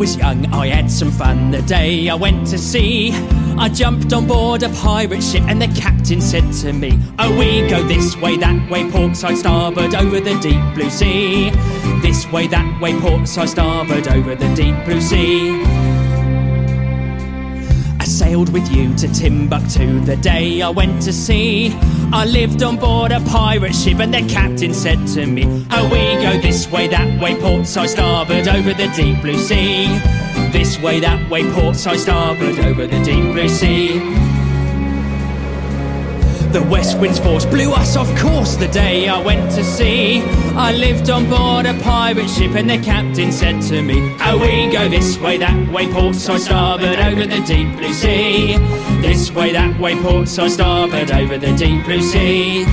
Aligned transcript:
was 0.00 0.16
young, 0.16 0.46
I 0.46 0.68
had 0.68 0.90
some 0.90 1.10
fun 1.10 1.50
the 1.50 1.60
day 1.60 2.08
I 2.08 2.14
went 2.14 2.46
to 2.48 2.58
sea. 2.58 3.12
I 3.58 3.68
jumped 3.68 4.14
on 4.14 4.26
board 4.26 4.62
a 4.62 4.70
pirate 4.70 5.22
ship, 5.22 5.42
and 5.42 5.60
the 5.60 5.68
captain 5.78 6.22
said 6.22 6.50
to 6.62 6.72
me, 6.72 6.98
Oh, 7.18 7.38
we 7.38 7.68
go 7.68 7.86
this 7.86 8.16
way, 8.16 8.38
that 8.38 8.70
way, 8.70 8.90
port 8.90 9.14
side, 9.14 9.36
starboard, 9.36 9.94
over 9.94 10.18
the 10.18 10.38
deep 10.40 10.74
blue 10.74 10.88
sea. 10.88 11.50
This 12.00 12.26
way, 12.32 12.46
that 12.46 12.80
way, 12.80 12.98
port 12.98 13.28
side, 13.28 13.50
starboard, 13.50 14.08
over 14.08 14.34
the 14.34 14.48
deep 14.54 14.74
blue 14.86 15.02
sea. 15.02 15.99
Sailed 18.30 18.52
with 18.52 18.70
you 18.70 18.94
to 18.94 19.08
Timbuktu 19.08 19.98
the 20.04 20.14
day 20.14 20.62
I 20.62 20.68
went 20.68 21.02
to 21.02 21.12
sea. 21.12 21.72
I 22.12 22.24
lived 22.26 22.62
on 22.62 22.76
board 22.76 23.10
a 23.10 23.18
pirate 23.22 23.74
ship, 23.74 23.98
and 23.98 24.14
the 24.14 24.24
captain 24.28 24.72
said 24.72 25.04
to 25.14 25.26
me, 25.26 25.66
Oh, 25.72 25.88
we 25.90 26.22
go 26.22 26.40
this 26.40 26.70
way, 26.70 26.86
that 26.86 27.20
way, 27.20 27.34
port 27.40 27.66
side, 27.66 27.90
starboard, 27.90 28.46
over 28.46 28.72
the 28.72 28.86
deep 28.94 29.20
blue 29.20 29.36
sea. 29.36 29.88
This 30.52 30.78
way, 30.78 31.00
that 31.00 31.28
way, 31.28 31.42
port 31.54 31.74
side, 31.74 31.98
starboard, 31.98 32.60
over 32.60 32.86
the 32.86 33.02
deep 33.02 33.34
blue 33.34 33.48
sea. 33.48 33.98
The 36.52 36.62
west 36.62 36.98
wind's 36.98 37.20
force 37.20 37.46
blew 37.46 37.70
us 37.72 37.96
off 37.96 38.08
course 38.18 38.56
the 38.56 38.66
day 38.66 39.08
I 39.08 39.22
went 39.22 39.52
to 39.52 39.62
sea. 39.62 40.20
I 40.56 40.72
lived 40.72 41.08
on 41.08 41.30
board 41.30 41.64
a 41.64 41.74
pirate 41.80 42.28
ship, 42.28 42.56
and 42.56 42.68
the 42.68 42.78
captain 42.78 43.30
said 43.30 43.62
to 43.68 43.80
me, 43.80 44.16
Oh, 44.20 44.36
we 44.36 44.68
go 44.72 44.88
this 44.88 45.16
way, 45.18 45.38
that 45.38 45.68
way, 45.68 45.86
port 45.92 46.16
side, 46.16 46.40
starboard, 46.40 46.98
over 46.98 47.24
the 47.24 47.40
deep 47.46 47.76
blue 47.76 47.92
sea. 47.92 48.56
This 49.00 49.30
way, 49.30 49.52
that 49.52 49.78
way, 49.78 49.94
port 50.02 50.26
side, 50.26 50.50
starboard, 50.50 51.12
over 51.12 51.38
the 51.38 51.54
deep 51.54 51.84
blue 51.84 52.02
sea. 52.02 52.66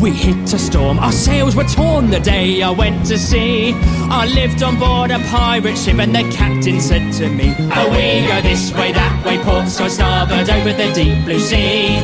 We 0.00 0.12
hit 0.12 0.52
a 0.54 0.58
storm, 0.58 1.00
our 1.00 1.10
sails 1.10 1.56
were 1.56 1.64
torn 1.64 2.08
the 2.08 2.20
day 2.20 2.62
I 2.62 2.70
went 2.70 3.04
to 3.06 3.18
sea. 3.18 3.72
I 4.08 4.26
lived 4.26 4.62
on 4.62 4.78
board 4.78 5.10
a 5.10 5.18
pirate 5.28 5.76
ship, 5.76 5.98
and 5.98 6.14
the 6.14 6.22
captain 6.30 6.80
said 6.80 7.12
to 7.14 7.28
me, 7.28 7.52
Oh, 7.58 7.90
we 7.90 8.28
go 8.28 8.40
this 8.40 8.72
way, 8.74 8.92
that 8.92 9.26
way, 9.26 9.38
port 9.38 9.66
side, 9.66 9.90
starboard, 9.90 10.48
over 10.50 10.72
the 10.72 10.92
deep 10.94 11.24
blue 11.24 11.40
sea. 11.40 11.98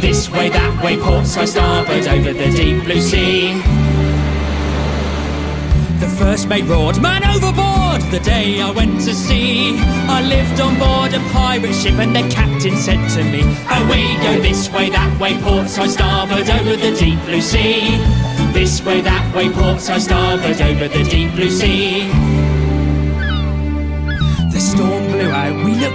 This 0.00 0.28
way, 0.28 0.48
that 0.48 0.82
way, 0.82 0.96
port 0.96 1.24
side, 1.24 1.48
starboard, 1.48 2.08
over 2.08 2.32
the 2.32 2.50
deep 2.50 2.82
blue 2.82 3.00
sea. 3.00 3.54
The 6.00 6.08
first 6.18 6.48
mate 6.48 6.64
roared, 6.64 7.00
man 7.00 7.22
overboard! 7.24 7.75
The 7.96 8.20
day 8.20 8.60
I 8.60 8.70
went 8.70 9.00
to 9.00 9.14
sea, 9.14 9.74
I 10.08 10.22
lived 10.22 10.60
on 10.60 10.78
board 10.78 11.12
a 11.14 11.18
pirate 11.32 11.74
ship, 11.74 11.94
and 11.94 12.14
the 12.14 12.22
captain 12.32 12.76
said 12.76 13.08
to 13.16 13.24
me, 13.24 13.40
Away 13.40 14.16
go 14.22 14.40
this 14.40 14.70
way, 14.70 14.90
that 14.90 15.18
way, 15.18 15.36
port 15.40 15.68
side, 15.68 15.90
starboard, 15.90 16.48
over 16.48 16.76
the 16.76 16.94
deep 16.96 17.18
blue 17.24 17.40
sea. 17.40 17.96
This 18.52 18.82
way, 18.82 19.00
that 19.00 19.34
way, 19.34 19.50
port 19.50 19.80
side, 19.80 20.02
starboard, 20.02 20.60
over 20.60 20.88
the 20.88 21.04
deep 21.04 21.32
blue 21.32 21.50
sea. 21.50 22.65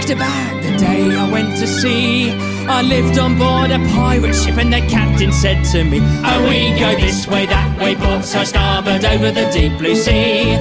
Looked 0.02 0.14
about 0.14 0.64
the 0.64 0.76
day 0.78 1.16
I 1.16 1.30
went 1.30 1.58
to 1.58 1.68
sea. 1.68 2.32
I 2.32 2.82
lived 2.82 3.20
on 3.20 3.38
board 3.38 3.70
a 3.72 3.78
pirate 3.94 4.34
ship, 4.34 4.58
and 4.58 4.74
the 4.74 4.82
captain 4.88 5.32
said 5.32 5.64
to 5.74 5.84
me, 5.84 6.00
Oh, 6.02 6.48
we 6.48 6.80
go 6.80 6.96
this 6.96 7.28
way, 7.28 7.46
that 7.46 7.80
way, 7.80 7.96
port 7.96 8.26
side, 8.26 8.48
starboard, 8.48 9.06
over 9.06 9.32
the 9.32 9.50
deep 9.52 9.78
blue 9.78 9.96
sea. 9.96 10.58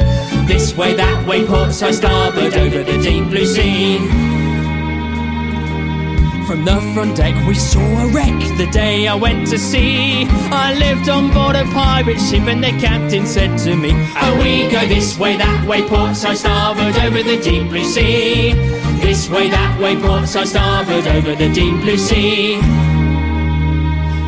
This 0.46 0.76
way, 0.76 0.94
that 0.94 1.26
way, 1.26 1.46
port 1.46 1.72
side, 1.72 1.94
starboard, 1.94 2.54
over 2.54 2.82
the 2.82 2.98
deep 3.02 3.24
blue 3.30 3.46
sea. 3.46 3.98
From 6.46 6.64
the 6.64 6.80
front 6.92 7.16
deck, 7.16 7.34
we 7.46 7.54
saw 7.54 7.80
a 7.80 8.08
wreck 8.12 8.58
the 8.58 8.68
day 8.72 9.06
I 9.06 9.14
went 9.14 9.48
to 9.48 9.58
sea. 9.58 10.26
I 10.50 10.74
lived 10.74 11.08
on 11.08 11.32
board 11.32 11.56
a 11.56 11.64
pirate 11.72 12.20
ship, 12.20 12.42
and 12.42 12.62
the 12.62 12.72
captain 12.80 13.24
said 13.24 13.56
to 13.60 13.74
me, 13.74 13.92
Oh, 14.20 14.38
we 14.42 14.68
go 14.70 14.86
this 14.86 15.18
way, 15.18 15.36
that 15.36 15.66
way, 15.66 15.86
port 15.88 16.16
side, 16.16 16.36
starboard, 16.36 16.96
over 16.96 17.22
the 17.22 17.40
deep 17.40 17.68
blue 17.70 17.84
sea. 17.84 18.89
This 19.20 19.28
way, 19.28 19.50
that 19.50 19.78
way, 19.78 20.00
port 20.00 20.26
side, 20.26 20.48
starboard, 20.48 21.06
over 21.06 21.34
the 21.34 21.52
deep 21.52 21.78
blue 21.82 21.98
sea. 21.98 22.58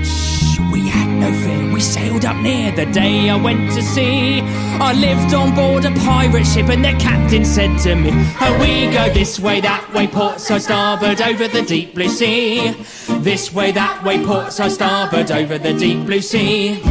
Shh, 0.04 0.58
we 0.70 0.86
had 0.86 1.08
no 1.19 1.32
fear. 1.32 1.72
We 1.72 1.80
sailed 1.80 2.26
up 2.26 2.36
near 2.36 2.72
the 2.72 2.84
day 2.84 3.30
I 3.30 3.36
went 3.36 3.72
to 3.72 3.80
sea. 3.80 4.42
I 4.42 4.92
lived 4.92 5.32
on 5.32 5.54
board 5.54 5.86
a 5.86 5.92
pirate 6.00 6.44
ship, 6.44 6.69
and 6.69 6.84
the 6.84 6.92
captain 7.00 7.47
said 7.47 7.78
to 7.84 7.94
me, 7.94 8.10
Oh, 8.38 8.58
we 8.60 8.92
go 8.92 9.10
this 9.14 9.41
way, 9.41 9.62
that 9.62 9.91
way, 9.94 10.08
port 10.08 10.41
side, 10.41 10.60
starboard, 10.60 11.22
over 11.22 11.48
the 11.48 11.62
deep 11.62 11.94
blue 11.94 12.10
sea. 12.10 12.72
This 13.20 13.50
way, 13.50 13.72
that 13.72 14.04
way, 14.04 14.22
port 14.22 14.53
side, 14.53 14.72
starboard, 14.72 15.30
over 15.30 15.56
the 15.56 15.72
deep 15.72 16.04
blue 16.04 16.20
sea. 16.20 16.82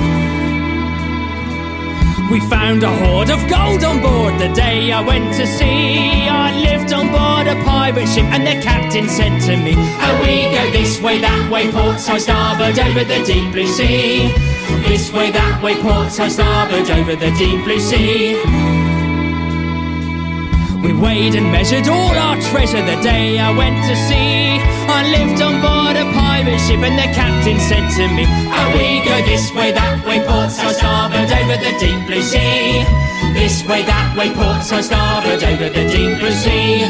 We 2.32 2.40
found 2.40 2.82
a 2.82 2.88
hoard 2.90 3.30
of 3.30 3.42
gold 3.50 3.84
on 3.84 4.00
board 4.00 4.40
the 4.40 4.48
day 4.56 4.94
I 4.94 5.02
went 5.02 5.36
to 5.36 5.46
sea. 5.46 6.30
I 6.30 6.58
lived 6.64 6.94
on 6.94 7.12
board 7.12 7.46
a 7.46 7.62
pirate 7.66 8.08
ship, 8.08 8.24
and 8.32 8.48
the 8.48 8.56
captain 8.64 9.10
said 9.10 9.42
to 9.48 9.58
me, 9.58 9.74
Oh, 9.76 10.16
we 10.24 10.48
go 10.56 10.64
this 10.72 11.02
way, 11.02 11.20
that 11.20 11.52
way, 11.52 11.70
port 11.70 12.00
side, 12.00 12.22
starboard, 12.22 12.80
over 12.80 13.04
the 13.04 13.22
deep 13.26 13.52
blue 13.52 13.68
sea. 13.68 14.32
This 14.88 15.12
way, 15.12 15.32
that 15.32 15.62
way, 15.62 15.76
port 15.82 16.10
side, 16.14 16.32
starboard, 16.32 16.90
over 16.90 17.18
the 17.18 17.32
deep 17.36 17.66
blue 17.66 17.82
sea. 17.82 18.40
We 20.82 20.94
weighed 20.94 21.36
and 21.36 21.52
measured 21.52 21.90
all 21.90 22.16
our 22.16 22.40
treasure 22.48 22.82
the 22.82 22.96
day 23.04 23.40
I 23.40 23.52
went 23.52 23.76
to 23.92 23.96
sea. 24.08 24.56
I 24.88 25.04
lived 25.12 25.42
on 25.42 25.60
board 25.60 26.00
a 26.00 26.08
pirate 26.16 26.64
ship, 26.64 26.80
and 26.80 26.96
the 26.98 27.12
captain 27.12 27.60
said 27.60 27.92
to 28.00 28.08
me, 28.16 28.24
Oh, 28.26 28.68
we 28.80 29.04
go 29.04 29.20
this 29.28 29.52
way, 29.52 29.72
that 29.74 30.06
way, 30.08 30.26
port 30.26 30.50
way, 33.72 33.84
that 33.88 34.12
way, 34.20 34.28
port 34.36 34.60
side, 34.68 34.84
starboard, 34.84 35.40
over 35.40 35.70
the 35.72 35.84
deep 35.88 36.20
blue 36.20 36.36
sea. 36.36 36.84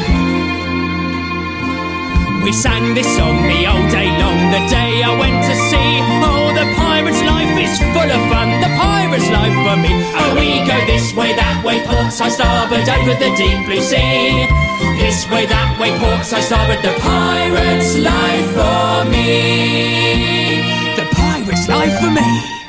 We 2.42 2.50
sang 2.50 2.98
this 2.98 3.06
song 3.14 3.38
the 3.46 3.70
old 3.70 3.86
day 3.94 4.10
long, 4.18 4.50
the 4.50 4.62
day 4.66 4.98
I 5.06 5.14
went 5.14 5.46
to 5.46 5.54
sea. 5.70 6.02
Oh, 6.26 6.50
the 6.50 6.66
pirate's 6.74 7.22
life 7.22 7.54
is 7.54 7.78
full 7.94 8.10
of 8.10 8.22
fun, 8.26 8.58
the 8.58 8.70
pirate's 8.74 9.30
life 9.30 9.54
for 9.62 9.78
me. 9.78 9.94
Oh, 10.18 10.34
we 10.34 10.58
go 10.66 10.74
this 10.90 11.14
way, 11.14 11.30
that 11.38 11.62
way, 11.62 11.78
port 11.86 12.10
side, 12.10 12.34
starboard, 12.34 12.82
over 12.82 13.14
the 13.14 13.30
deep 13.38 13.62
blue 13.62 13.78
sea. 13.78 14.50
This 14.98 15.22
way, 15.30 15.46
that 15.46 15.78
way, 15.78 15.94
port 16.02 16.26
side, 16.26 16.42
starboard, 16.42 16.82
the 16.82 16.98
pirate's 16.98 17.94
life 18.02 18.48
for 18.58 19.06
me. 19.06 20.66
The 20.98 21.06
pirate's 21.14 21.68
life 21.70 21.94
for 22.02 22.10
me. 22.10 22.61